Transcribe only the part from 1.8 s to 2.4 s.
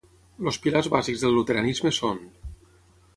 són: